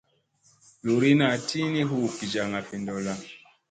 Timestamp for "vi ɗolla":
2.67-3.13